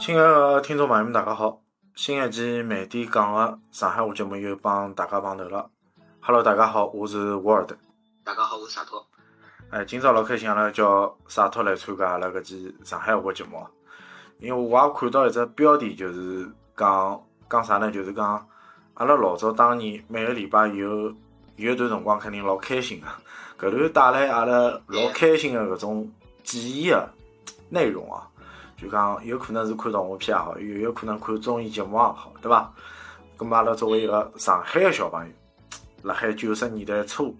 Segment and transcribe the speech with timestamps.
[0.00, 1.60] 亲爱的听众朋友们，大家好！
[1.94, 5.68] 新一期慢点讲的上海话节目又帮大家碰头了。
[6.20, 7.72] Hello，大家好，我是 Word。
[8.24, 9.06] 大家好，我是洒脱。
[9.68, 13.62] 哎，今朝老开心，阿拉叫洒脱来参加阿拉搿期上海话节目。
[14.38, 17.90] 因为我也看到一只标题，就是讲讲啥呢？
[17.90, 18.48] 就是讲
[18.94, 21.14] 阿拉老早当年每个礼拜有
[21.56, 23.68] 有一段辰光，肯定老开心个。
[23.68, 26.10] 搿段带来阿拉老开心个搿种
[26.42, 27.06] 记忆个
[27.68, 28.26] 内容啊。
[28.80, 32.72] 就讲有可能是看动画片也好，又有可能看综艺节目也好，对伐？
[33.36, 35.32] 咁么阿拉作为一个上海个小朋友，
[36.02, 37.36] 辣海九十年代初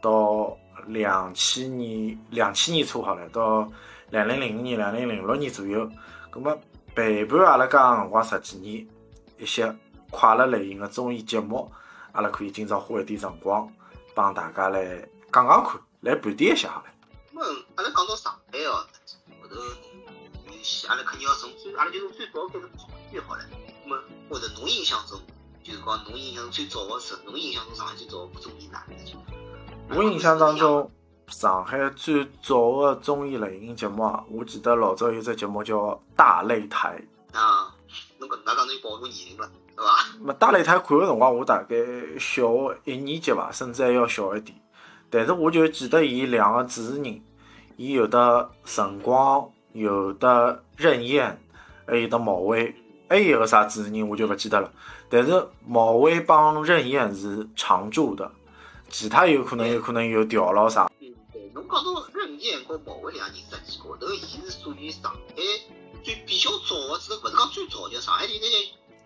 [0.00, 3.70] 到两千年两千年初好了，到
[4.10, 5.88] 两零零五年、两零零六年左右，
[6.32, 6.56] 咁么
[6.94, 8.86] 陪伴阿拉搿辰光十几年
[9.38, 9.72] 一些
[10.10, 11.70] 快乐类型个综艺节目，
[12.12, 13.68] 阿拉可以今朝花一点辰光
[14.14, 14.84] 帮大家来
[15.32, 16.86] 讲讲看，来盘点一下好了。
[17.32, 17.42] 么
[17.76, 18.32] 阿拉讲到上，
[20.90, 23.44] 阿拉肯定要从最，阿拉就是最早开始考虑好了。
[23.84, 25.20] 那么或者侬印象中，
[25.62, 29.96] 就是讲侬印象最早的是，侬印象中上海最早的综艺哪一个？
[29.96, 30.90] 我印象当中，
[31.28, 35.76] 上海最早的综艺类型节目啊，我记得老早有只节目叫
[36.16, 37.00] 《大擂台》。
[37.38, 37.72] 啊，
[38.18, 40.18] 侬搿能介讲侬就暴露年龄了，对伐？
[40.18, 41.76] 么《大擂台》看个辰光，我大概
[42.18, 44.60] 小学一年级吧，甚至还要小一点。
[45.08, 47.22] 但是我就记得伊两个主持人，
[47.76, 49.48] 伊有的辰光。
[49.72, 51.40] 有的任燕，
[51.86, 52.74] 还有的毛伟，
[53.08, 54.72] 还有个啥主持人我就不记得了。
[55.08, 58.30] 但是毛伟帮任燕是常驻的，
[58.88, 60.90] 其他有可能有可能有调了啥。
[61.00, 65.18] 嗯，对，侬讲到任燕和毛伟两个人，实际高头，伊是属于上海
[66.02, 68.46] 最比较早的，只不是讲最早，就上海电台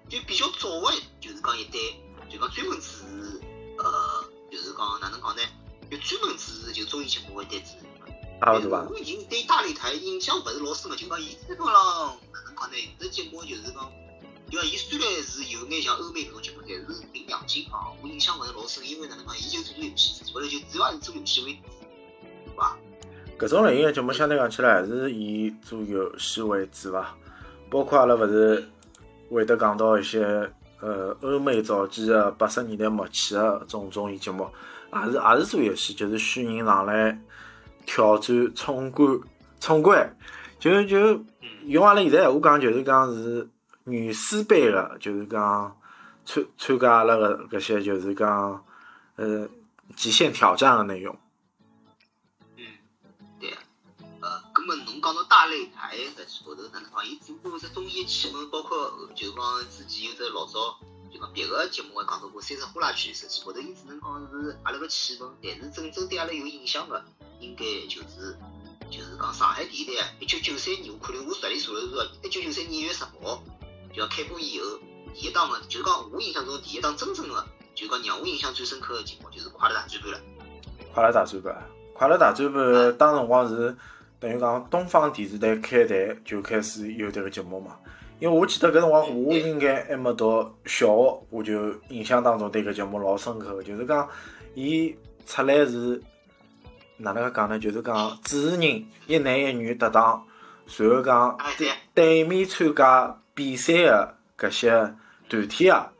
[0.09, 1.78] 就比较早的，就是讲一代，
[2.31, 3.41] 就讲专门主持，
[3.78, 5.43] 呃，就是讲哪能讲呢？
[5.91, 7.94] 就专门主持就综艺节目的一对主持人
[8.41, 8.87] 人。
[8.91, 11.75] 我已经对大擂台印象不是老深了，就讲伊基本上
[12.33, 12.77] 哪能讲呢？
[12.99, 13.91] 这节目就是讲，
[14.51, 21.61] 就讲伊虽然是有眼像欧美搿种节目，但是凭良心啊，我印象勿是老深，因为哪能讲，伊就做做游戏，后头就主要是做游戏为主，
[22.44, 22.77] 对伐？
[23.39, 27.17] 搿种类型的节目相对讲起来还是以做游戏为主伐？
[27.71, 28.69] 包括阿拉勿是
[29.31, 34.49] 会得讲到一些呃欧美早期的八十年代末期的种综艺节目，
[34.93, 37.19] 也是也是做游戏，就是虚人上来。
[37.87, 39.21] 挑战冲关，
[39.61, 40.17] 冲关，
[40.59, 41.25] 就就
[41.67, 43.49] 用阿拉现在闲话讲，就是讲是
[43.84, 45.77] 女师班的，就是讲
[46.25, 48.65] 参参加阿拉个搿些，就是讲
[49.17, 49.49] 呃
[49.97, 51.17] 极限挑战个内容。
[52.56, 52.65] 嗯，
[53.39, 53.50] 对，
[54.21, 57.06] 呃，根本侬讲到大擂台实际高头哪能讲？
[57.06, 60.78] 伊只不过是综艺气氛，包括就是讲之前有只老早
[61.12, 67.05] 就讲别个节目还讲到过三只呼啦圈，实际高头伊只能讲是阿拉个气氛，但是真正对阿拉有影响个。
[67.44, 68.34] 应该就是
[68.91, 73.43] 就是讲上海电台，一九九三年，我看了我实力查了说，一九九三年一月十号
[73.93, 74.78] 就要开播以后，
[75.12, 80.21] 第一档的，就是讲我印象中第一档真正的，就讲让我印象最深刻的节目就是《快乐大转盘》了。
[80.94, 81.62] 快乐大转盘，
[81.93, 83.76] 快乐大转盘当辰光是
[84.19, 87.76] 等于讲东方电视台开台就开始有迭个节目嘛。
[88.21, 94.09] 因为我记得搿辰光我应该还没读小学，我就印象当中对搿节目老深刻，就是讲
[94.55, 94.94] 伊
[95.26, 96.00] 出来是。
[96.97, 97.59] 哪能个讲呢？
[97.59, 100.25] 就是讲主持人一男一女搭档，
[100.77, 104.94] 然后讲对对面参加比赛的搿些
[105.28, 105.91] 团体啊，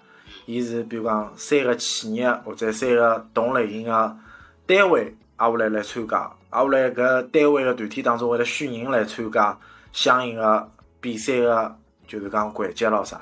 [0.47, 4.17] 伊是比如讲三个企业或者三个同类型的
[4.67, 9.59] 单位，挨下来来参加，挨下来搿单位的团体当中会得选人来参加
[9.93, 11.77] 相应的比赛的，
[12.07, 13.21] 就是讲环节咯啥。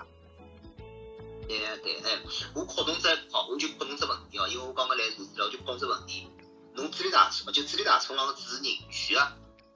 [1.49, 2.19] 对对哎，
[2.55, 6.29] 我考侬只好，我就问侬只问题哦，因为我刚刚来录资料，就问只问题。
[6.75, 9.15] 侬智力大冲，就智力大冲浪的主持人女的是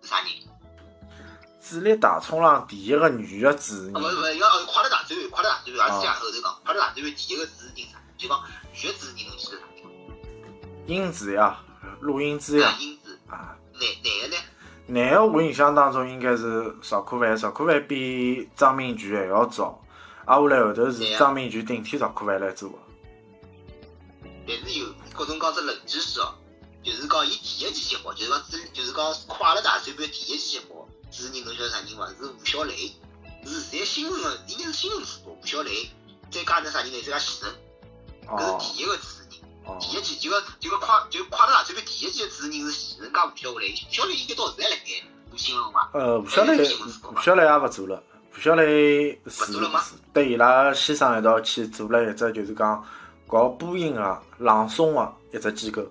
[0.09, 0.29] 啥人？
[1.61, 3.97] 智力大冲浪第一个女的主持人。
[3.97, 8.01] 啊，勿勿，要快乐大转弯，快乐大转弯，而且后头讲快乐大转弯第一个主持人啥？
[8.17, 8.43] 就讲
[8.73, 9.63] 女的主持人侬记得啥？
[10.87, 11.59] 英子呀，
[12.01, 12.75] 录音机呀。
[12.79, 13.19] 英子。
[13.29, 13.57] 啊。
[13.73, 14.43] 男男的呢？
[14.87, 19.83] 男的我印象当中应该是邵可凡，邵可凡比张明权还要早，
[20.25, 22.79] 啊，后来后头是张明权顶替邵可凡来做的。
[24.47, 26.33] 但是有各种讲只冷知识哦。
[26.87, 28.41] 就是讲，伊第一期节目，就是讲，
[28.73, 32.07] 就是讲快乐大转盘第一期节目，主持人侬晓得啥人伐？
[32.11, 32.95] 是吴小雷，
[33.45, 35.91] 是现在新闻的，应该是新闻主播吴小雷，
[36.31, 37.03] 再加那啥人呢？
[37.03, 37.49] 再加徐峥，
[38.29, 39.27] 搿是第一个主持人。
[39.81, 45.91] 第一期就个就个快就快乐大转盘第一期的主持人是徐峥加吴小雷，吴小雷应该到现在辣盖做新闻伐？
[45.93, 48.01] 呃，吴小雷，吴小雷也勿做了，
[48.37, 49.53] 吴小雷是
[50.13, 52.87] 对伊拉先生一道去做了一只就是讲
[53.27, 55.83] 搞播音个、朗诵个一只机构。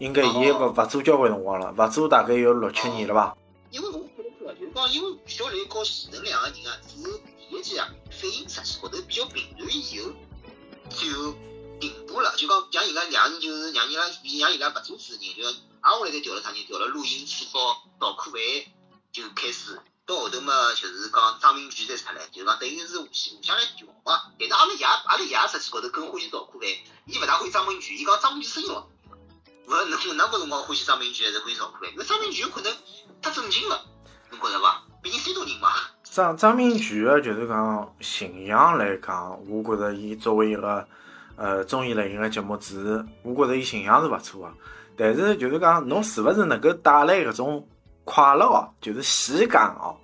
[0.00, 3.36] 应该伊勿勿做交关辰光了，勿做大概有六七年了吧。
[3.70, 6.96] 因为我看得就是讲，因为小雷和徐峥两个人啊，是
[7.50, 10.10] 第一季啊反应实际高头比较平淡以后，
[10.88, 11.34] 就
[11.78, 12.34] 停播了。
[12.34, 14.04] 就讲像伊拉两人就是让伊拉
[14.40, 15.46] 让伊拉勿做主持人，就
[15.82, 16.64] 挨下来再调了啥人？
[16.64, 18.40] 调了录音处方赵可凡
[19.12, 19.78] 就开始。
[20.06, 24.32] 到后头嘛，就是讲张明菊再出来，就讲等于是互互相来调嘛。
[24.38, 26.68] 但是阿拉爷阿拉爷实际高头更欢喜赵可凡，
[27.04, 28.88] 伊勿大欢喜张明菊，伊讲张明菊声音老。
[29.70, 31.92] 勿侬哪个辰光欢喜张明菊还是欢喜赵可凡？
[31.92, 32.72] 因为张明菊有可能
[33.22, 33.80] 太正经了，
[34.30, 34.82] 侬觉着伐？
[35.00, 35.68] 毕竟山东人嘛。
[36.02, 40.84] 张张明菊个就是讲形象来讲，我觉着伊作为一个
[41.36, 44.52] 呃综艺类型个节目主持，我觉着伊形象是勿错个。
[44.96, 47.66] 但是就是讲侬是勿是能够带来搿种？
[48.02, 49.94] 快乐哦，就是喜感哦。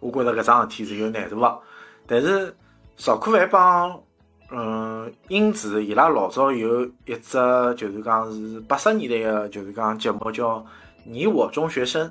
[0.00, 1.60] 我觉着搿桩事体是有难度个。
[2.06, 2.54] 但是
[2.96, 4.02] 赵可凡帮
[4.50, 7.38] 嗯英子伊拉老早有一只
[7.76, 10.58] 就是讲是八十年代个，就是讲节目叫
[11.04, 12.10] 《你我中学生》，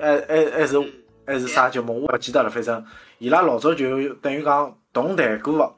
[0.00, 0.78] 还还还是
[1.26, 2.50] 还是啥节目，我勿记得了。
[2.50, 2.84] 反正
[3.18, 5.72] 伊拉老早就等于讲同台过个，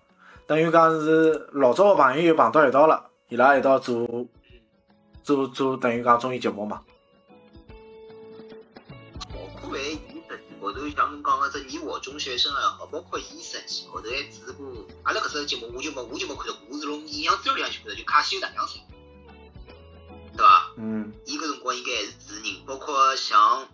[0.46, 4.26] 等于讲是老早个朋友又碰到一道了，伊拉一道做
[5.22, 6.80] 做做等于讲综艺节目嘛。
[10.94, 18.74] 像侬讲个这你我中学生也好，包括伊实际后头还主持过阿拉搿只节目，我就没我就没看到，我是从印象资料里向去看到，就卡西欧大娘子，
[20.36, 20.70] 对伐？
[20.76, 21.12] 嗯。
[21.26, 23.66] 伊搿辰光应该还是主持人，包括像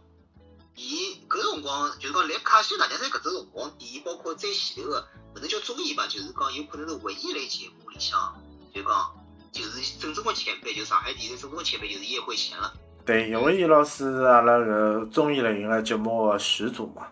[0.77, 8.41] 伊搿辰光，就是讲来卡西欧大娘子搿只辰光，伊包括在前头个，勿能叫综艺吧，就是讲有可能是文艺类节目里向，
[8.75, 9.15] 就讲
[9.53, 12.73] 就是正宗个前辈，就上海电视正宗个前辈就是叶惠娴了。
[13.11, 17.03] 对，因为伊老师是阿拉个综艺类型个节目个始祖嘛，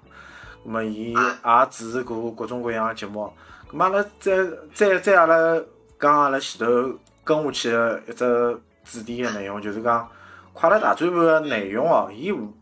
[0.65, 3.29] 咁么伊也主持过各种各样个节目。
[3.69, 5.61] 咁么阿拉再再再阿拉
[5.99, 10.05] 讲阿拉前头跟下去个一只主题个内容，就是讲
[10.53, 12.55] 《快乐大转盘》个内容哦，伊无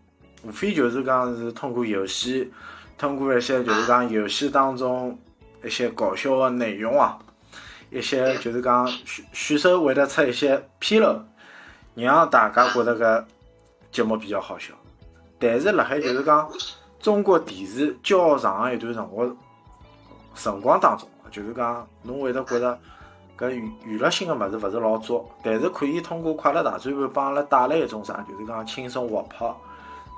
[0.43, 2.51] 无非就是讲是通过游戏，
[2.97, 5.19] 通过一些就是讲游戏当中
[5.63, 7.19] 一些搞笑个内容啊，
[7.91, 11.23] 一些就是讲选选手会得出一些纰漏。
[12.05, 13.25] 让大家觉得搿
[13.91, 14.75] 节目比较好笑，
[15.39, 16.47] 但是辣海就是讲
[17.01, 19.37] 中国电视较长一段辰光
[20.35, 22.79] 辰光当中，就是讲侬会得觉得
[23.39, 29.57] 搿娱娱乐性个物事勿是老足，但是可以通过快乐大转盘帮阿拉带来一种啥，就是讲轻松活泼、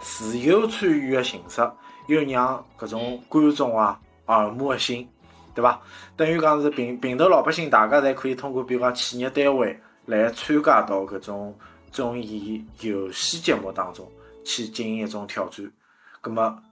[0.00, 1.60] 自由参与个形式，
[2.08, 5.08] 又让搿种观众啊耳目一新，
[5.54, 5.80] 对伐？
[6.16, 9.78] 等于讲是平平头老百姓，大家侪可以通过，比如讲企业单位。
[10.08, 11.58] 来参加到搿种
[11.92, 14.10] 综艺游戏节目当中
[14.42, 15.70] 去进行一种挑战，
[16.22, 16.62] 葛么，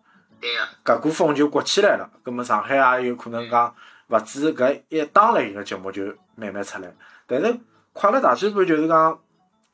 [0.83, 2.11] 搿股风就刮起来了。
[2.23, 3.75] 葛么上海也有可能讲，
[4.09, 6.03] 勿止搿一档类型个节目就
[6.35, 6.91] 慢慢出来。
[7.27, 7.61] 但是
[7.93, 9.21] 快乐大嘴巴就是讲，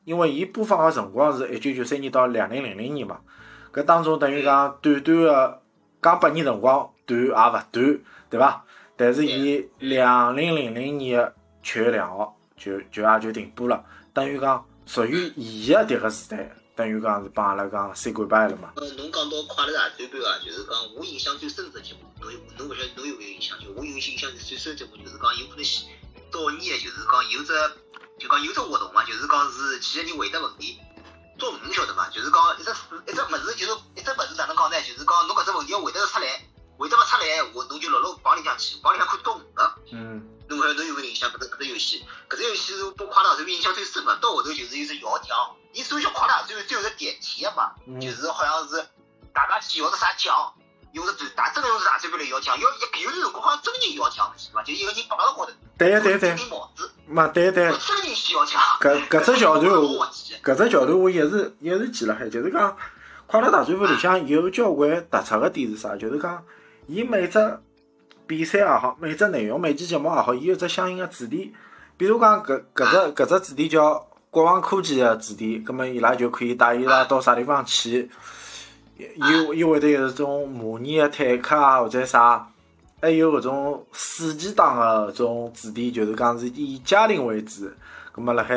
[0.03, 3.21] 因为伊播放个辰光是一九九三年到两零零零年嘛，
[3.71, 5.61] 搿当中等于讲短短个
[6.01, 7.99] 讲八年辰光短也勿短，
[8.29, 8.65] 对伐？
[8.97, 11.33] 但是伊两零零零年
[11.63, 12.37] 七月两号。
[12.63, 13.83] 就就也就停播了，
[14.13, 18.71] 等于讲属于伊个迭个时代，等于讲是帮阿拉讲 say goodbye 了嘛。
[18.75, 23.57] 呃，侬讲到快乐大本营啊，就是讲我印象最深的节目，侬侬勿晓得侬有没有印象？
[23.59, 25.65] 就我有印象最深节目，就是讲有可能
[26.31, 27.53] 早年就是讲有只
[28.17, 30.79] 就讲有只活动嘛，就是讲是几个人回答问题，
[50.23, 50.53] 去摇只啥奖，
[50.93, 54.63] 用只大真个用只大嘴巴来摇奖，要一有段辰光好像真人摇奖是伐？
[54.63, 57.69] 就一个人绑辣高头，对对对，顶帽子，嘛对对。
[57.69, 57.77] 搿
[59.09, 59.73] 搿只桥段，
[60.43, 62.77] 搿只桥段我一直一直记辣海，就是讲
[63.27, 65.95] 快乐大嘴巴里向有交关突出个点是啥？
[65.95, 66.43] 就是讲
[66.87, 67.59] 伊每只。
[68.25, 71.53] 比赛也好，每只内容、每期节目也好，伊有只相应个主题。
[71.97, 78.09] 比如讲，搿搿只搿只主题叫国防科技个主题，葛末伊拉就可以带伊拉到啥地方去。
[78.97, 82.47] 又又会得有种模拟个坦克啊，或者啥，
[83.01, 87.69] 还有搿种暑期档个搿种主题，就是讲是以家庭为主。
[88.11, 88.55] 葛末辣海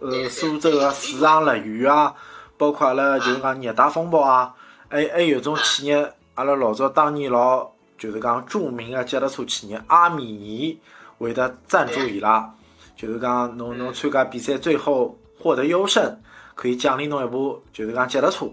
[0.00, 2.14] 呃苏州个水上乐园啊，
[2.56, 4.54] 包括阿拉就是讲热带风暴啊，
[4.88, 7.70] 还还有种企业，阿拉老早当年老。
[7.98, 10.78] 就是讲著名的脚踏车企业阿米尼
[11.16, 12.52] 会得赞助伊拉，
[12.94, 16.20] 就是讲侬侬参加比赛最后获得优胜，
[16.54, 18.50] 可以奖励侬一部就是讲脚踏车，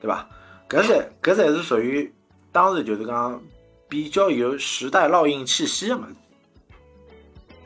[0.00, 0.24] 对伐？
[0.68, 2.12] 搿才搿才是属于
[2.52, 3.42] 当时就是讲
[3.88, 6.08] 比较有时代烙印气息的嘛。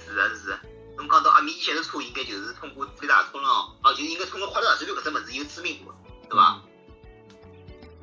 [0.06, 0.60] 是啊是啊，
[0.96, 5.92] 侬讲到阿米以前的车，应该就是通过最大冲浪，哦，就应该通过快乐大嘴巴搿只物事有知名度，
[6.28, 6.60] 对伐？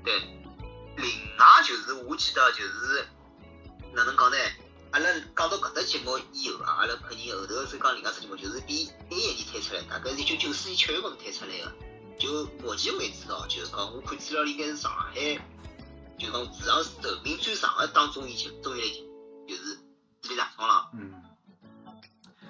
[0.03, 0.13] 对。
[0.95, 1.05] 另
[1.37, 3.05] 外就是我记得就是
[3.93, 4.37] 哪能讲呢？
[4.91, 11.71] 阿拉讲到搿只节目以后啊，阿拉肯定后头是讲另外只节目，就是比一一年推出来，大概是一九九四年七月份推出来个。
[12.19, 15.13] 就目前为止哦，就是讲我看资料里应该是上海，
[16.17, 16.91] 就讲市场寿
[17.23, 19.77] 命最长的当中一节综艺类节目，就是
[20.21, 20.89] 智力大冲浪。
[20.93, 21.13] 嗯，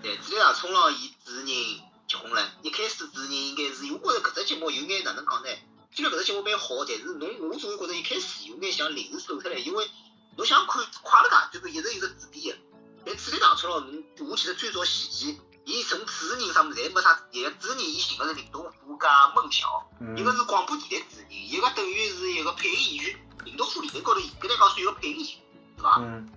[0.02, 5.50] 对，智力大冲浪伊主持人结婚了，一开始主持人应该是，我觉着搿只节目有眼哪能讲呢？
[5.92, 9.90] 虽然搿只节目蛮好，但是侬我总归觉着一开始有眼像临时凑出来，因为
[10.38, 12.58] 侬想看快乐大，这个一直有个主题的，
[13.06, 15.42] 但智力大冲浪侬我记得最早前期。
[15.66, 23.20] 伊从主持人上面侪没啥，一个主持人伊寻个是林东富加孟晓，一个是广播电台主持人，一个等于是一个配音演员。
[23.46, 25.38] 林东富理论高头应该来讲算一个配音演员，
[25.78, 25.98] 对伐？
[26.00, 26.30] 嗯。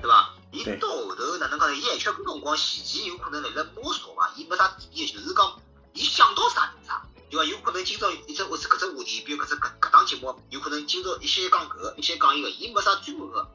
[0.00, 0.34] 对伐？
[0.50, 1.74] 伊到后头哪能讲呢？
[1.74, 5.60] 伊还缺搿辰光前期有可能辣辣摸索伐，伊没啥主题，就是讲
[5.92, 7.44] 伊想到啥啥，对伐？
[7.44, 13.46] 有可能今朝一只或者搿只话题，比如搿只搿搿档节目，有可能今朝一些讲搿个，一些讲伊个，伊没啥专门个，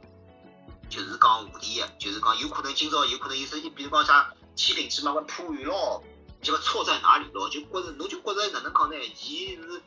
[0.89, 4.34] 就是讲话题个，就是讲有可能今朝有可能有时比如讲啥。
[4.56, 6.03] 七零七嘛，我铺完咯，
[6.48, 7.50] 这个错在哪里咯？
[7.50, 8.96] 就觉着，侬就觉着哪能讲呢？
[9.22, 9.82] 伊是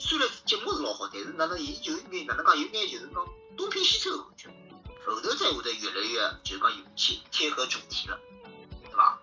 [0.00, 3.24] 虽然节目是老好，但是哪能伊就有眼哪能讲，有眼就是讲
[3.56, 4.48] 东拼西凑的感觉。
[5.06, 8.18] 后头再会得越来越就是讲有贴贴合主题了，
[8.82, 9.20] 对伐？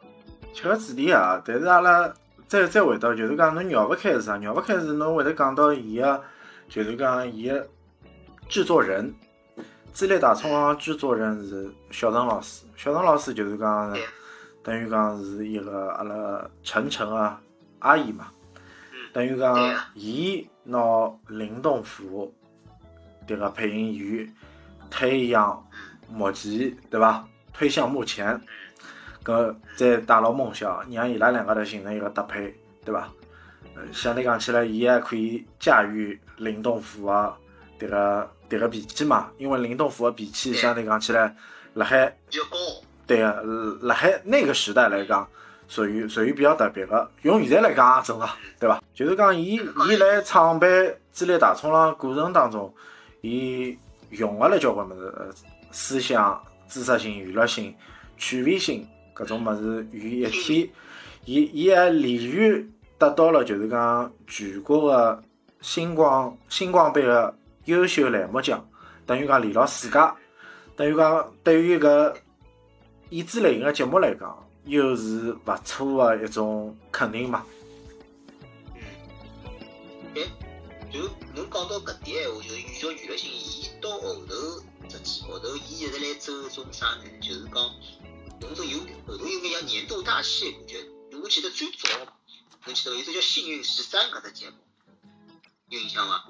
[0.53, 2.13] 贴合主题啊，但是阿拉
[2.47, 4.37] 再再回到就是讲侬绕勿开是啥？
[4.37, 6.23] 绕勿开是侬会得讲到伊个，
[6.69, 7.67] 就是讲伊个
[8.47, 9.13] 制作人，
[9.93, 13.93] 智力大冲浪制作人是小陈老师，小陈老师就是讲。
[14.67, 17.39] 等于讲是一个阿拉晨晨啊
[17.79, 18.27] 阿姨嘛，
[19.13, 19.57] 等于讲
[19.93, 22.35] 伊拿林东富
[23.25, 24.35] 迭个配音员
[24.89, 25.65] 推向
[26.09, 27.25] 目前，对伐？
[27.53, 28.41] 推向目前，
[29.23, 33.09] 搿再带牢梦想，让伊拉两个头形成一个搭配，对伐？
[33.73, 37.37] 呃，相对讲起来，伊还可以驾驭林东富啊
[37.79, 41.33] 迭个迭个脾气嘛，因为林东富的脾气相对讲起来，
[41.75, 42.57] 辣海比较高。
[43.07, 45.25] 对个，辣海那个时代来讲，
[45.69, 47.09] 属于属于比较特别个。
[47.21, 48.83] 用现在来讲也正常，对伐？
[48.93, 49.55] 就是讲，伊
[49.89, 50.69] 伊来创办
[51.13, 52.73] 智力大冲浪过程当中，
[53.21, 53.77] 伊
[54.09, 55.13] 融合了交关物事，
[55.71, 57.73] 思想、知识性、娱乐性、
[58.17, 58.85] 趣味性
[59.15, 60.69] 搿种物事于一体。
[61.23, 65.23] 伊伊还连续得到了就是讲全国个
[65.61, 67.33] 星光星光杯个
[67.65, 68.61] 优秀栏目奖，
[69.05, 69.99] 等于讲连牢世界，
[70.75, 72.13] 等于讲对于搿。
[73.09, 77.45] 益智类型的节目来讲，又是勿错的一种肯定嘛。
[78.75, 78.81] 嗯，
[80.15, 80.23] 哎，
[80.91, 80.99] 就
[81.33, 84.35] 侬讲到搿点闲话，就是寓教娱乐性，伊到后头
[84.89, 87.03] 实际后头，伊一直来走一种啥呢？
[87.21, 87.71] 就是讲，
[88.41, 90.83] 侬说有后头有眼像年度大戏感觉。
[91.23, 91.87] 我记得最早，
[92.65, 94.55] 侬记得有只叫《幸运十三》搿只节目，
[95.69, 96.25] 有印象伐？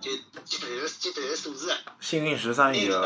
[0.00, 0.12] 就
[0.44, 1.74] 记得记得数字。
[2.00, 3.00] 幸运十三有。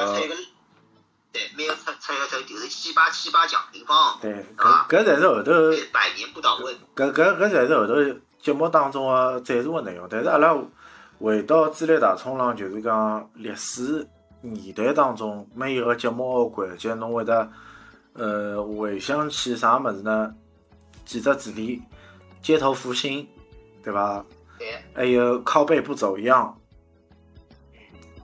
[1.35, 5.51] 对，没有出出一个就是七八七八奖平方，对，搿搿才是后头
[5.93, 6.73] 百年不倒翁。
[6.95, 7.95] 搿搿搿才是后头
[8.39, 10.07] 节目当中个赞助个内容。
[10.09, 10.57] 但是阿拉
[11.19, 14.07] 回到智力大冲浪，就是讲历史
[14.43, 17.51] 年代当中每一个节目个环节，侬会得
[18.13, 20.33] 呃回想起啥物事呢？
[21.05, 21.83] 几只主题：
[22.41, 23.29] 街头复兴，
[23.83, 24.25] 对伐？
[24.57, 24.69] 对。
[24.95, 26.57] 还有靠背不走样，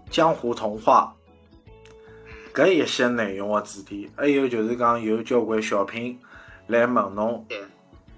[0.08, 1.12] 江湖童话。
[2.52, 6.18] 搿一些内容个主题，还有就是讲有交关小品
[6.66, 7.46] 来问侬，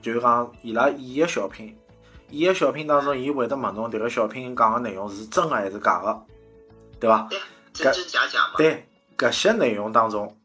[0.01, 1.77] 就是讲伊拉演个小品，
[2.31, 6.23] 演个小品当中，伊会得问侬迭个小品讲个内容是真个还是假个，
[6.99, 7.29] 对伐？
[7.75, 8.55] 真真假假嘛。
[8.57, 8.87] 对，
[9.19, 10.37] 搿些内容当中，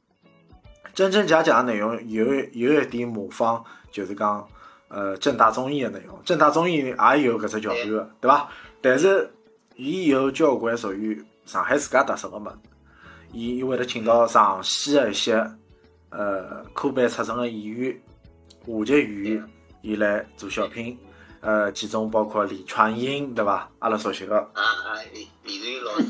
[0.94, 4.48] 真真假假个内容有有一点模仿，就是讲
[4.90, 8.50] 呃正大综艺个内容，正大综艺也有搿只桥段个，对伐？
[8.82, 9.32] 但是
[9.76, 12.56] 伊有交关属于上海自家特色个物事。
[13.32, 15.36] 伊伊会得请到上戏的一些
[16.10, 18.02] 呃科班出身的演员、
[18.66, 20.98] 话剧演员，伊来做小品。
[21.40, 23.70] 呃，其中包括李传英，对伐？
[23.80, 24.38] 阿拉熟悉个。
[24.54, 26.08] 啊啊，李李传英老师。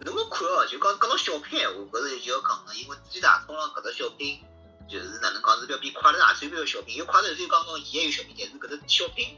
[0.00, 4.36] 侬搿看哦，就讲讲到小品闲话，搿是就要讲个，因为最大冲浪搿只小品，
[4.88, 9.28] 就是哪能讲是要比快乐大最要小品，因为快乐大最刚刚伊也有小品，但是搿只小品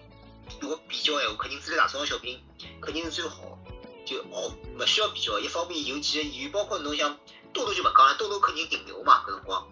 [0.59, 2.41] 如果比较闲话，肯定最大冲浪小品
[2.81, 3.59] 肯定是最好。
[4.07, 7.19] 就哦，勿需要比较，一方面有几个演员，包括侬像
[7.53, 9.67] 多多就勿讲了，多多肯定顶流嘛，搿辰光，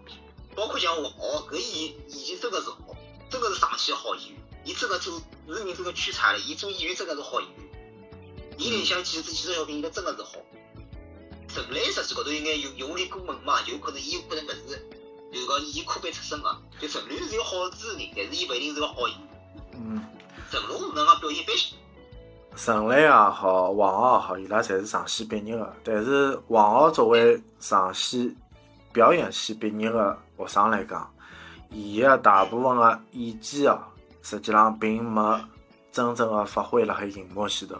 [0.53, 2.77] 包括像王傲，搿演演技真的是好，
[3.31, 7.69] 真的是上气好演员，伊真的做人真个屈才了，伊做演员真的是好演员，
[8.57, 10.31] 伊里向几只几只小品，伊真的是好。
[11.47, 14.85] 陈雷实际高头应该用用力过猛嘛，有可能伊有可能勿是，
[15.31, 19.29] 就是讲伊科班出身个，就陈雷是个好主持人，但是伊勿一定是个好演员。
[19.75, 20.05] 嗯。
[20.51, 21.77] 成龙是能讲表现一般性。
[22.55, 25.73] 陈磊也好，王傲也好，伊拉侪是上戏毕业个。
[25.83, 28.35] 但是王傲作为上戏
[28.93, 31.07] 表演系毕业个学生来讲，
[31.69, 33.77] 伊个大部分个演技哦，
[34.21, 35.37] 实际上并没
[35.91, 37.75] 真正个发挥辣海荧幕前头。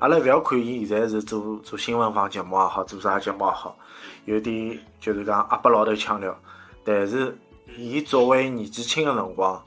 [0.00, 3.76] 阿拉勿要看伊现在是做做新闻房节目也好，做啥节目也好，
[4.24, 6.36] 有点就是讲阿伯老头腔调。
[6.84, 7.38] 但是
[7.76, 9.62] 伊作为年纪轻个辰光，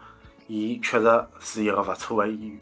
[0.48, 2.60] 伊确实是一个勿错个演员。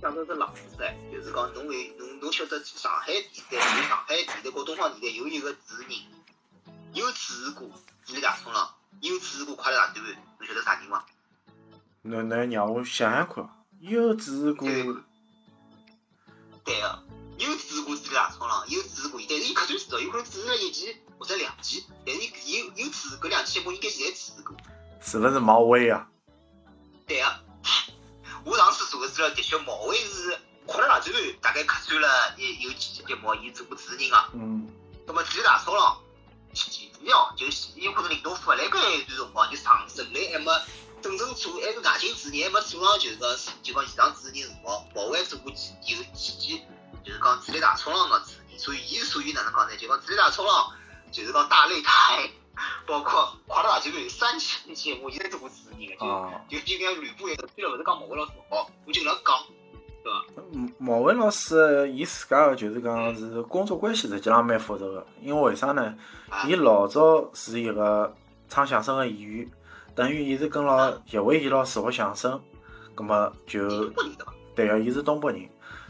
[0.00, 3.58] 讲到只冷知识，就是讲侬会侬侬晓得上海电台，
[3.88, 5.90] 上海电台和东方电台有一个主持人，
[6.94, 7.68] 有主持过
[8.04, 11.04] 智力大冲浪，有主持过快乐大本营，侬晓得啥人伐？
[12.02, 13.48] 侬侬让我想想看，
[13.80, 14.68] 有主持过，
[16.64, 17.02] 对个，
[17.38, 24.56] 有主持过智力大冲浪，有主持过，但是伊客串主哦，有可能主持了一季或者两季，但是伊有有主持搿两季节目应该侪主持过。
[25.00, 26.08] 是勿是毛威啊？
[27.06, 27.26] 对个，
[28.44, 34.24] 我上次查个资料，的确毛伟是快乐大转盘大概客串了有有几集节目，伊做过主持人个。
[34.34, 34.68] 嗯，
[35.06, 35.98] 那么智力大冲浪，
[36.54, 40.52] 前哦，就是有可能领导发来搿一段辰光，就上任来还没
[41.02, 43.28] 真正做，还是外勤主持人，还没做上就是讲
[43.62, 46.62] 就讲现场主持人辰光，毛伟做过几有几季，
[47.04, 49.76] 就是讲智力大冲浪个主持人，所以伊属于哪能讲呢？
[49.76, 50.72] 就讲智力大冲浪，
[51.10, 52.30] 就是讲大擂台，
[52.86, 59.36] 包括快乐大转盘三期节目，伊侪做过主持人个，啊，就就就跟吕布一样，虽然勿是讲毛伟老师勿好，我就搿能讲，
[60.02, 60.42] 对伐？
[60.52, 65.06] 嗯毛伟老师伊自家个就是讲是工作关系，实际上蛮复杂个。
[65.20, 65.94] 因为为啥呢？
[66.28, 68.14] 啊伊老早是一个
[68.48, 69.50] 唱相声个演员，
[69.94, 72.40] 等于伊是跟牢叶伟仪老师学相声，
[72.94, 73.90] 葛么就？
[74.54, 75.48] 对个，伊是东北人，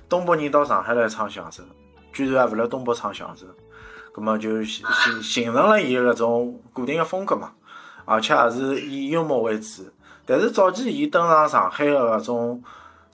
[0.09, 1.67] 东北人到上海来唱相声，
[2.13, 3.49] 居然还勿辣东北唱相声，
[4.13, 7.53] 葛么就形形形成了伊个搿种固定个风格嘛，
[8.05, 9.85] 而且也是以幽默为主。
[10.27, 12.63] 但是早期伊登上上海个搿种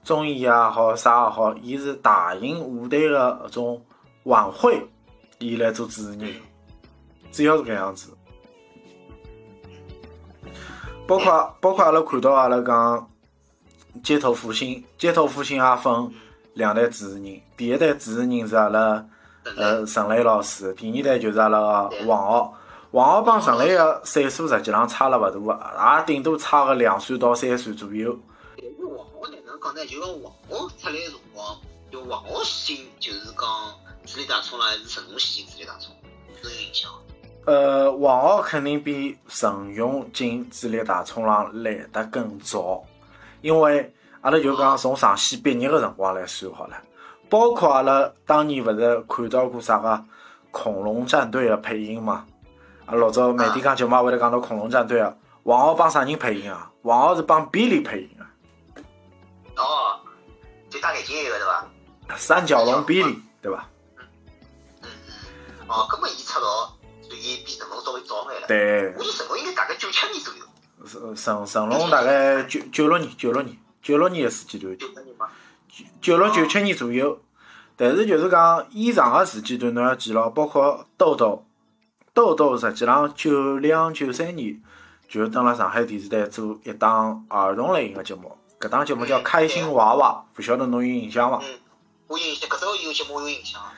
[0.03, 3.83] 综艺也好啥也好，伊是大型舞台个搿种
[4.25, 4.87] 晚会，
[5.39, 6.35] 伊来做主持人，
[7.31, 8.11] 主要是搿样子。
[11.07, 13.11] 包括包括阿拉看到阿拉讲
[14.03, 16.11] 街头复兴，街头复兴也分
[16.53, 19.07] 两代主持人，第一代主持人是阿拉
[19.57, 22.55] 呃陈磊老师，第二代就是阿拉个王傲。
[22.91, 28.19] 王傲帮陈磊个岁数实际上差了勿大个，也顶多差个两岁到三岁左右。
[28.57, 29.85] 但是王傲哪能讲呢？
[29.87, 31.59] 就讲王傲出来个辰光，
[31.93, 33.45] 就王傲新就是讲
[34.07, 35.95] 智力大冲浪还是陈龙新智力大冲，
[36.43, 36.91] 都有影响。
[37.45, 42.83] 呃，王傲肯定比陈勇进智力大冲浪来得更早，
[43.43, 46.77] 因为阿拉就讲从上戏毕业个辰光来算好了，
[47.29, 50.05] 包括阿拉当年勿是看到过啥个
[50.51, 52.25] 恐龙战队的配音嘛？
[52.87, 56.71] 阿拉老早每天讲节目也会得讲到恐龙战队啊，王浩帮啥人配音啊？
[56.83, 58.25] 王浩是帮比利配音啊，
[59.57, 60.01] 哦，
[60.71, 61.67] 就戴眼镜一个对伐？
[62.17, 63.69] 三角龙比利，对伐？
[64.81, 64.89] 嗯嗯。
[65.69, 68.47] 哦，葛末伊出道，所以比成龙稍微早眼了。
[68.49, 70.45] 对我，觉得成龙应该大概九七年左右，
[70.87, 74.75] 陈陈成龙大概九九六年，九六年，九六年个时间段。
[76.01, 77.21] 九六九七年左右，
[77.77, 81.45] 但是就是讲以上个时间段，侬要记牢，包括豆豆，
[82.13, 84.61] 豆豆实际上九两九三年
[85.09, 91.39] 就登了上海电视台做一档儿童类型个节目，搿档节目叫《开心娃娃》，勿晓得侬有印象伐？
[91.43, 91.59] 嗯，
[92.09, 93.61] 我有印象，搿只有节目我有印象。
[93.61, 93.73] 啊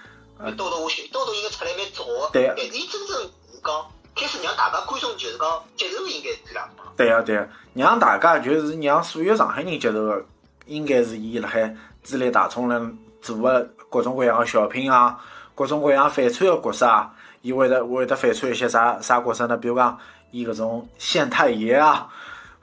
[0.56, 3.86] 豆豆我晓，豆豆应该出来蛮早个，对但是伊真正是讲
[4.16, 6.82] 开始让大家观众就是讲接受，应该是两个。
[6.96, 10.24] 对啊对啊，让大家就是让所有上海人接受个，
[10.64, 15.18] 应该是伊辣海智力大冲浪做个各种各样个小品啊，
[15.54, 19.56] 各种各样反串个角色啊，伊会得会得反串一些啥啥角色呢？
[19.56, 19.98] 比如讲
[20.30, 22.08] 伊搿种县太爷啊，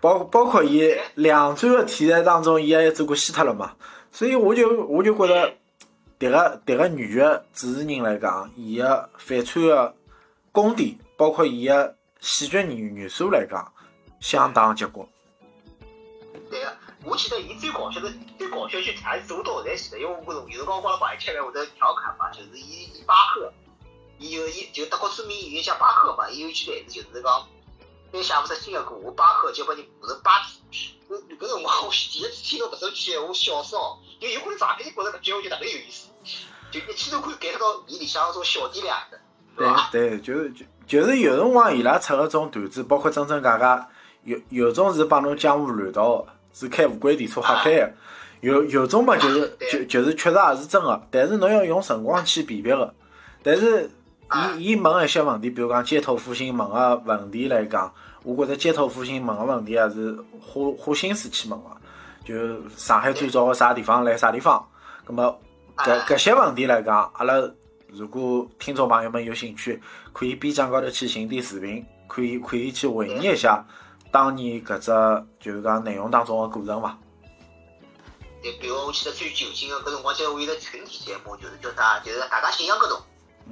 [0.02, 3.74] 包包括伊两转个题材当中，伊也做过希特勒嘛，
[4.12, 5.54] 所以我就我就觉着
[6.20, 9.96] 迭个迭个女个主持人来讲，伊个反串个
[10.52, 13.72] 功底，包括伊个喜剧元元素来讲，
[14.20, 15.06] 相当结棍。
[17.08, 23.52] 我记得伊最搞笑的最搞笑就还是做到后台去的，因为我有辰光光广一吃饭会得调侃嘛，就是伊伊巴赫，
[24.20, 27.48] 伊有伊就德国著名演员叫巴赫嘛，伊有一句台词就是讲，
[28.12, 30.40] 再写勿出新个歌，我巴赫就把你补成巴
[30.72, 30.94] 体。
[31.10, 33.98] 搿搿辰光我第一次听到搿首句闲话，笑死哦！
[34.20, 36.10] 因为有可能上海人觉着搿句话就特别有意思，
[36.70, 39.18] 就一记头可以 get 到伊里向搿种小点两的，
[39.92, 43.90] 对对就是就就是有辰光伊拉出个种段子，包括真真假假，
[44.24, 47.88] 有有种是帮侬江湖乱道的，是开无轨电车瞎开的；
[48.42, 52.94] 有有种嘛就是就就是确实也是真的，但是侬要用辰光去辨别的。
[53.44, 53.88] 但是
[54.58, 57.94] 伊伊问一些问题，比如讲街头复兴问个问题来讲，
[58.24, 61.66] 我觉着街头复兴问个问题也是花花心思去问个。
[62.26, 62.36] 就
[62.76, 64.62] 上海最早个啥地方来啥地方，
[65.08, 65.40] 咁么
[65.78, 67.36] 搿搿些问题来讲，阿拉
[67.90, 69.80] 如果听众朋友们有兴趣，
[70.12, 73.66] 可以 B 站高头去寻点视频，可以可以去回忆一下
[74.12, 74.92] 当年搿只
[75.40, 76.98] 就是讲内容当中的过程伐？
[78.42, 83.02] 对，比如我记得最久心的搿辰光，就有一个群体节目，就是叫啥，就是大家信仰搿种，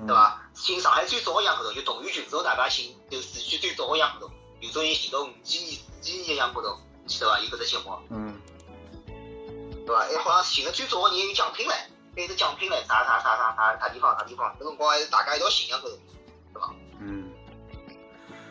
[0.07, 0.41] 对伐？
[0.53, 7.39] 信上海最早个养搿种，就动员群众大家信，就市区最早个养搿种，有种人信到五几年、四几年养搿种，记得伐？
[7.39, 8.39] 有搿只节目，嗯，
[9.85, 10.01] 对伐？
[10.01, 11.71] 还好像信的最早个人有奖品唻，
[12.15, 15.99] 还有只奖品唻，啥啥啥啥啥啥地方啥地方，搿辰光还是大家一道信仰搿种，
[16.53, 16.73] 对伐？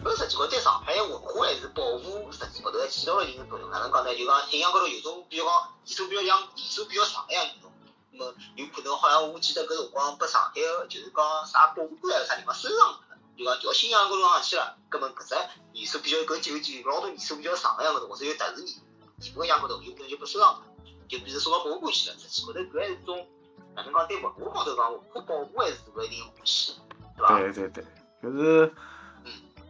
[0.05, 3.71] 搿实际高头在上海文化还是保护实际高头还起到了一定作用。
[3.71, 4.15] 哪能讲呢？
[4.15, 7.73] 就讲信仰高头有种，比如讲年数比较像、年数比较长个样搿种，
[8.13, 13.01] 那么有可能好像我记得搿辰光拨上海个就是讲啥博物馆还是啥地方收藏了，
[13.39, 14.77] 就讲调信仰高头上去了。
[14.91, 15.35] 葛末搿只
[15.73, 18.75] 年数比较搿九九老多年数比较长个样搿种，或者有特殊年
[19.17, 20.67] 年份个样搿种，有可能就拨收藏了，
[21.09, 22.17] 就变成送到博物馆去了。
[22.19, 23.27] 实际高头搿还是种
[23.75, 26.77] 哪能讲对文化高头讲文化保护还是做了一定贡献，
[27.17, 27.41] 对伐？
[27.41, 27.85] 对对对，
[28.23, 28.73] 就是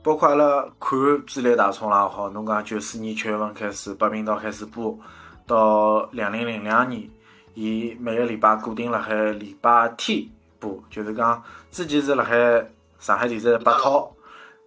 [0.04, 4.94] 包括阿拉看《智力大冲浪》也好，侬讲九四年七月份开始八频道开始播，
[5.46, 7.08] 到两零零两年，
[7.54, 10.22] 伊每个礼拜固定辣海礼拜天
[10.60, 12.36] 播，就是讲之前是辣海
[12.98, 14.12] 上海电视台八套，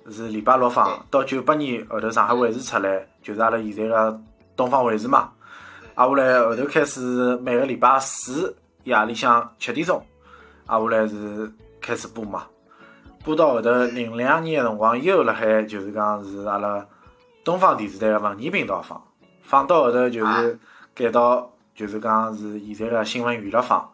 [0.10, 4.19] 是礼拜六放，到九八年后头上海卫视出来，就是阿拉现在个
[4.56, 5.32] 东方卫视嘛。
[5.93, 10.04] 挨下来后头开始每个礼拜四夜里向七点钟，
[10.65, 12.47] 挨下来是开始播嘛。
[13.27, 16.85] 播到后头零两年个辰光，又辣海就是讲是阿拉
[17.43, 19.03] 东方电视台个文艺频道放，
[19.41, 20.57] 放到后头就是
[20.95, 23.91] 改到就是讲是现在个新闻娱乐放，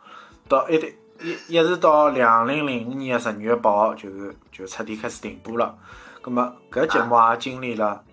[0.48, 5.76] 到一直一一直到两零零五年个十二月八号，就是就彻底开始停播了。
[6.22, 8.04] 葛么搿节目也经历了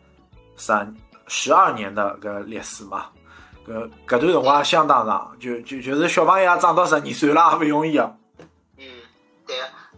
[0.56, 0.72] 十
[1.26, 3.04] 十二年的搿历史嘛。
[3.68, 8.11] 搿搿段辰光也相当长，就就就是小朋友也长到十二岁了，也勿容易啊。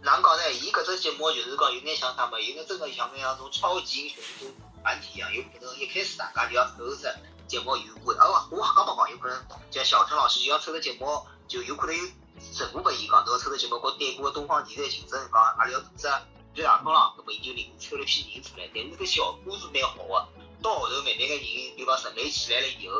[0.03, 0.51] 嗯，对个，哪能讲呢？
[0.51, 2.39] 伊搿只节目就是讲有眼像啥么？
[2.39, 7.07] 有眼真个像眼像种超级英雄种团体一样，有可能一开始大家就要凑只
[7.47, 16.07] 节目有为，啊我我刚刚讲有可能像小陈老师就要出个节目，就有可能有任务拨伊讲，侬要出个节目，和对过个东方电视台竞争，讲阿拉要做只
[16.53, 20.27] 最大风浪，搿么伊就领抽了批人出来，但是搿效果是蛮好个。
[20.61, 22.95] 到后头慢慢个人就讲成立起来了以后。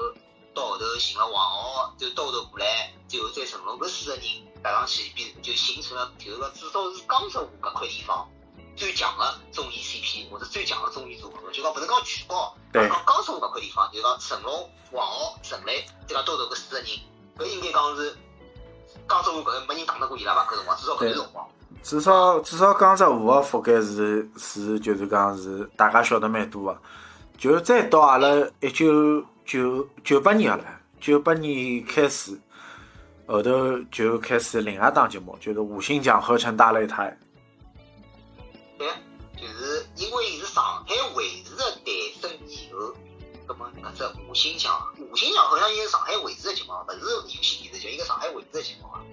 [0.54, 4.24] 到后头寻了王浩，就到头过来，最后再成龙，搿四个人
[4.62, 8.28] 搭上去，变就形成了，就是讲至少是江浙沪搿块地方
[8.76, 16.88] 最强的综艺 CP 或者最强的综艺组合，就讲勿能讲全国，讲江浙沪搿块地方，就讲成龙、王浩、陈雷，再讲到头搿四个人，
[17.38, 18.16] 搿应该讲是
[19.10, 20.46] 江浙沪搿没人打得过伊拉伐？
[20.52, 21.48] 搿辰光至少搿段辰光。
[21.82, 26.82] 至少至少江浙沪个覆盖是是就是讲是大家晓得蛮多个，
[27.38, 28.28] 就再到阿拉
[28.62, 28.86] 一九。
[29.46, 30.66] 九九八年了，
[31.00, 32.40] 九八年开始，
[33.28, 37.18] 后头就开始另外档节目，就是五星奖合成大擂台。
[38.78, 38.88] 对，
[39.36, 42.94] 就是因为是上海卫视的诞生以后，
[43.48, 44.72] 那么搿只五星奖，
[45.12, 49.04] 五星奖好像也是上海卫视的节目，勿是有线电视剧，应该上海卫视的节目啊？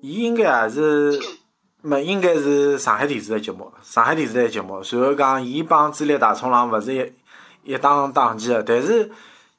[0.00, 1.18] 伊应该也是，
[1.80, 4.82] 没应该是上海电视台节目，上海电视台节目。
[4.82, 7.14] 随后讲，伊帮《智力大冲浪》勿是
[7.64, 7.72] 一。
[7.72, 9.10] 一档档期的，但是，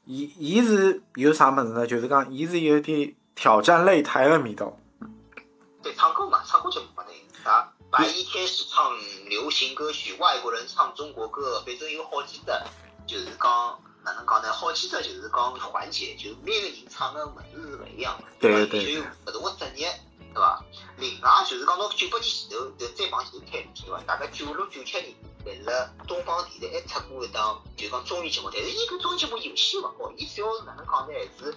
[0.05, 1.87] 伊伊是有啥物事呢？
[1.87, 4.77] 就是讲，伊是有点挑战擂台的味道。
[5.81, 7.15] 对，唱歌嘛，唱歌节目嘛，对
[7.51, 7.71] 啊。
[7.89, 8.91] 白衣天使唱
[9.27, 12.51] 流行歌曲，外国人唱中国歌，反正有好几只，
[13.07, 14.51] 就是讲哪能讲呢？
[14.51, 18.93] 好几只就是讲环节，就是每个人唱的物事是勿一样的，对对。
[18.93, 19.89] 有勿同的职业，
[20.33, 20.63] 对伐？
[20.97, 23.99] 另外就是讲到九八年前头，就再往前头推，对伐？
[24.05, 25.15] 大概九六九七年。
[25.45, 31.13] 但是东方电视还出过一档，就讲综艺节目，但是伊搿综艺节目有戏勿好，伊主要是哪能讲呢？
[31.13, 31.55] 还是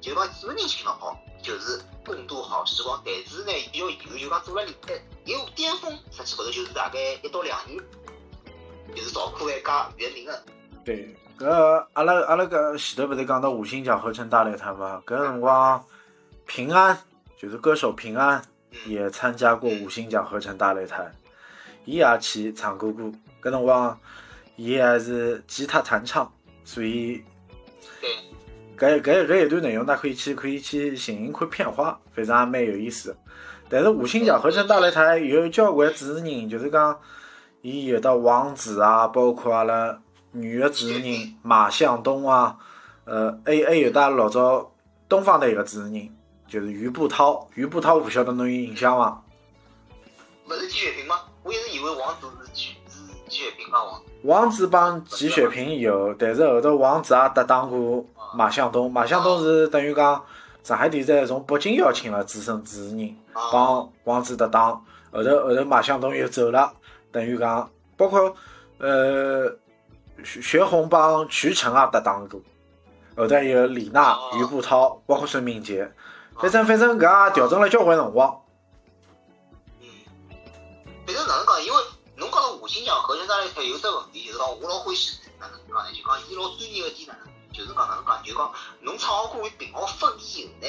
[0.00, 3.00] 就讲主持人请了好，就是共度好时光。
[3.04, 7.82] 但是呢，比较遗憾，就讲做了年代，有巅峰，实际高头就是大概一到两年，
[8.94, 10.44] 就是赵可爱加袁明的。
[10.84, 11.48] 对，搿
[11.94, 15.02] 阿拉阿拉搿前头勿是讲到五星奖合成大擂台嘛？
[15.06, 15.82] 搿辰光
[16.44, 16.98] 平安
[17.38, 18.44] 就是歌手平安
[18.84, 21.10] 也参加过五星奖合成大擂台。
[21.84, 23.04] 伊也去唱过歌，
[23.42, 23.98] 搿辰光
[24.56, 26.30] 伊还是吉他弹唱，
[26.64, 27.22] 所以
[28.78, 33.16] 搿搿搿一段内容，大家可以去可以去寻一看片花，反正也蛮有意思。
[33.68, 36.98] 但是五星奖合成大擂台有交关主持人，就是讲
[37.62, 39.98] 伊有的王子啊，包括阿拉
[40.32, 42.58] 女的主持人 马向东啊，
[43.04, 44.72] 呃还还有的老早
[45.08, 46.10] 东方的一个主持人，
[46.46, 49.24] 就是于步涛，于步涛勿晓得侬有印象伐？
[50.48, 51.16] 勿是季雪萍吗？
[51.42, 54.02] 我一直以为王子是季是季雪萍帮王。
[54.22, 58.92] 王子帮季雪萍有，但是后头王子也搭档过马向东。
[58.92, 60.24] 马向东是等于讲
[60.62, 66.72] 上海电视台从北京邀请了资深主持人啊帮王子搭档，后头后头马向东又走了，
[67.10, 68.32] 等于讲包括
[68.78, 69.50] 呃
[70.22, 72.40] 徐薛红帮徐晨也搭档过，
[73.16, 75.90] 后头还有李娜、哦于步涛，包括孙敏杰，
[76.36, 78.38] 反正反正搿也调整了交关辰光。
[83.68, 85.92] 有只问题，就是讲我老欢喜哪能讲呢？
[85.92, 87.52] 就讲伊老专业个点哪能？
[87.52, 88.22] 就是讲哪能讲？
[88.24, 90.68] 就讲侬唱好歌会评好分以后呢，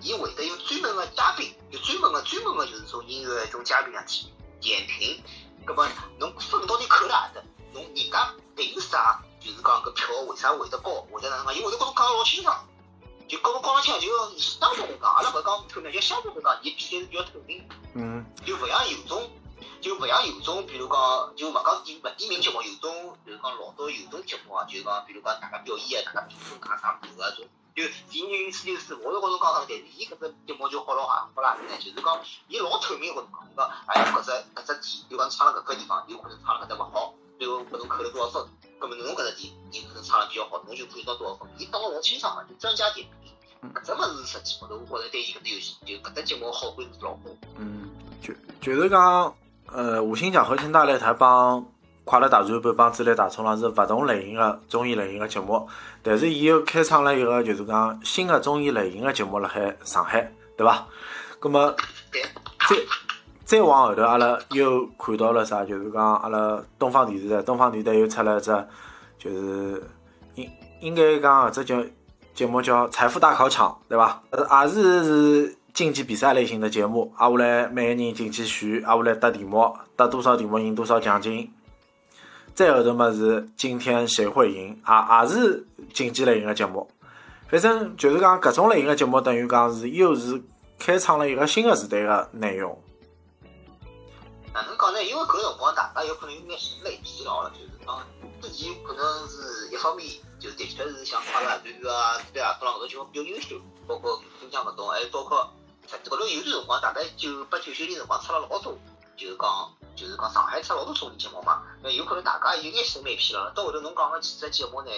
[0.00, 4.26] 伊会得有专门个嘉宾，有专门个专门个就是从音乐一种嘉宾啊去
[4.60, 5.22] 点评。
[5.64, 7.40] 葛么侬分到底扣辣搭？
[7.72, 9.22] 侬人家凭啥？
[9.40, 11.06] 就是讲搿票为啥会得高？
[11.10, 11.54] 或者哪能讲？
[11.54, 12.66] 因为我都觉着讲老清爽。
[13.28, 14.06] 就跟我讲了起来，就
[14.38, 17.68] 相对来讲，阿拉勿讲透明，就相对来讲，伊比赛是比较透明。
[17.94, 19.28] 嗯就勿像有种，
[19.86, 27.46] 就勿像有种，比如讲，就勿讲点勿点名节目，有种就是讲老早有种节目啊，就是讲，比如讲大家表演啊，大家评分讲啥歌啊种，
[27.76, 43.30] 就第一四六四，我是觉着讲啥，但是伊搿只节目就好老好好啦，呢，就是讲伊老透明，我讲，就讲，哎，搿只搿只点，就讲唱了搿个地方，有可能唱了搿只勿好，最后拨侬扣了多少分，葛末侬搿只点，你可能唱了比较好，侬就可以拿多少分，伊打得老清爽个，就专家点评。
[43.72, 47.20] 搿只物事实际高头，我觉着对伊搿只游戏，就搿只节目好关是老好。
[47.54, 47.88] 嗯，
[48.20, 49.32] 就就是讲，
[49.72, 51.64] 呃，五星奖核心大擂台帮
[52.04, 55.68] 快乐大转盘帮主力大冲浪是勿同类型的综艺类型的节目，
[56.02, 60.86] 但是伊又开创了一个就是讲新的综艺类型的节目辣海上海，对伐？
[61.40, 61.74] 葛么。
[62.68, 62.76] 再
[63.44, 65.64] 再往后头，阿拉又看到了啥？
[65.64, 68.66] 就是讲阿拉东方电视台，东方电视台又出了一只，
[69.18, 69.82] 就是
[70.34, 70.50] 应
[70.80, 71.92] 应该讲搿只节
[72.34, 74.20] 节目叫《财富大考场》，对伐？
[74.30, 81.52] 呃，也是是竞技比赛类型的节目，挨下来每个人进去选，挨下来答题目，答多少题目赢多少奖金。
[82.54, 86.90] 再后头么是今天谁会赢，也也是竞技类型的节目。
[87.50, 90.42] 反正就是讲搿种类型的节目，等于讲是又是
[90.78, 92.82] 开创了一个新的时代的内容。
[94.54, 95.04] 哪能讲呢？
[95.04, 98.00] 因为搿辰光大家有可能有眼审美疲劳了，就是讲
[98.40, 100.08] 自己可能是一方面，
[100.38, 105.52] 就的确是像快乐大转盘啊、对啊，搿两个节目比较优秀，包括新疆搿种，还有包括
[105.86, 108.76] 实际高头有段辰光，大概九八九九年辰光出了老多，
[109.16, 113.52] 就是讲就是讲上海出老多综艺节目嘛，那有可能大家有眼审美疲劳了。
[113.54, 114.90] 到后头侬讲个几只节目呢，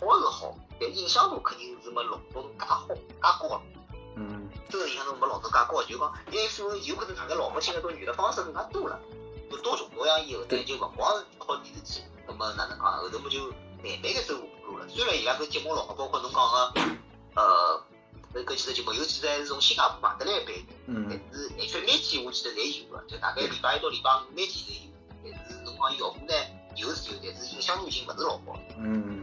[0.00, 3.62] 好是好，但影响度肯定是没老早介好介高了。
[4.16, 8.98] 嗯真个影响度没老早介高，就讲，因为所有可能大家老百姓搿种娱乐方式更加多了，
[9.50, 12.98] 就多种多样以后呢，就勿光是靠电视机，那么哪能讲？
[12.98, 13.38] 后头么就
[13.82, 14.88] 慢慢个走下坡路了。
[14.88, 16.72] 虽然伊拉搿节目老好，包括侬讲个，
[17.34, 17.84] 呃，
[18.34, 20.54] 搿搿几只节目，有几只还是从新加坡买得来版，
[20.86, 24.94] 但嗯是而且每天我记得侪有个，就大概礼拜一到礼拜五每天侪有。
[25.22, 26.34] 但是侬讲效果呢，
[26.76, 28.60] 有是有，但是影响度已经勿是老高了。
[28.78, 29.22] 嗯，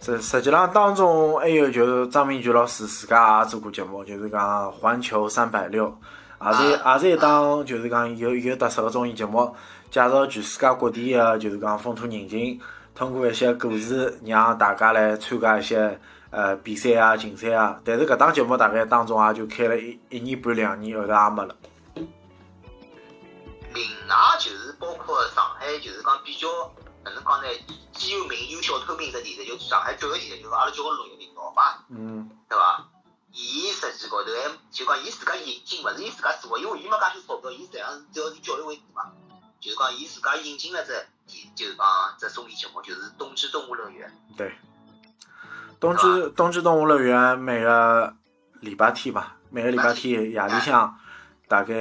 [0.00, 5.94] 实实际上当中还有就是张明菊老师自家也做过节目，就是讲环球三百六，
[6.40, 9.54] 也是也是一档就是讲有有特色的综艺节目，
[9.90, 12.58] 介绍全世界各地的就是讲风土人情，
[12.94, 17.80] 通过一些故事让大家来参加一些呃比赛啊、竞赛啊。
[17.84, 21.56] 但是搿档节目大概当中也就开了一一年半两年，后头也没了。
[23.74, 26.48] 另外就是包括上海，就是讲比较
[27.04, 27.48] 哪能讲呢？
[27.92, 32.88] 既有名又小透明的电视，就上海教育电视，就是阿拉叫个陆一领导吧，嗯对伐？
[33.32, 39.12] 伊实际高头还就讲伊自家引进，勿是伊自家做，因为伊没介许钞票，伊实际上是主要是教育为主嘛。
[39.60, 41.06] 就是讲伊自家引进了只，
[41.54, 41.86] 就是讲
[42.18, 44.10] 只综艺节目，就是《冬之动物乐园》。
[44.38, 44.56] 对。
[45.78, 48.14] 冬至冬至动物乐园每个
[48.60, 50.94] 礼拜天吧，每个礼拜天夜里向
[51.48, 51.74] 大概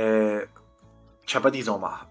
[1.26, 2.06] 七八点钟吧，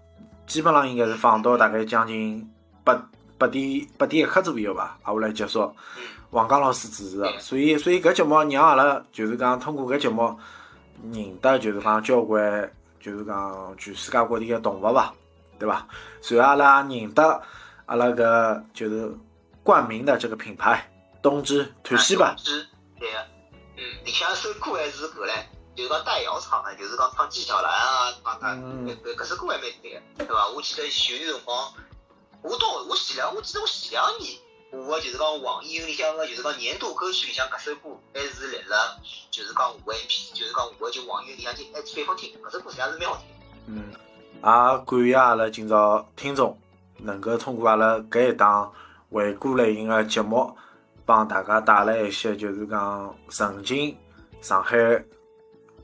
[0.47, 2.49] 基本上应该是放到大概将近
[2.83, 2.99] 八
[3.37, 5.61] 八点八点一刻左右吧，挨下来结束。
[5.97, 10.37] 嗯，王刚老师主持的，所以所以搿节目让阿拉就是讲通过搿节目
[11.13, 12.69] 认得就是讲交关
[12.99, 15.13] 就是讲全世界各地的动物吧，
[15.59, 15.87] 对伐？
[16.19, 17.41] 随后阿拉也认得
[17.85, 19.09] 阿拉搿就是
[19.63, 20.83] 冠名的这个品牌
[21.25, 22.67] 东芝团西吧冬，之
[22.99, 23.17] 对个，
[23.77, 25.43] 嗯，里向首歌还是搿唻，
[25.75, 28.85] 就是讲戴瑶唱的，就是讲唱纪晓岚啊，唱唱嗯
[29.17, 30.47] 搿首歌还蛮对个，对伐？
[30.49, 31.73] 我记得有段辰光，
[32.43, 34.37] 我到我前两，我记得我前两年，
[34.71, 43.35] 我个就是讲网易云里向个就是讲年度歌曲里向搿首歌还是立了，就是讲我 M P，就是讲我就网易云里向就还反复听，搿首歌实际上是蛮好听的。
[43.65, 43.91] 嗯，
[44.43, 46.55] 也感谢阿拉今朝听众
[46.99, 48.71] 能够通过阿拉搿一档
[49.11, 50.55] 回顾类型的节目，
[51.05, 53.95] 帮大家带来一些，就是讲曾经
[54.41, 54.77] 上海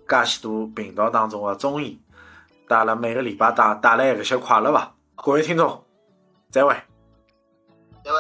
[0.07, 2.01] 介许多频道当中的综艺，
[2.67, 4.95] 带了每个礼拜带带来一些快乐吧。
[5.15, 5.83] 各位听众，
[6.49, 6.75] 再会，
[8.03, 8.19] 再会。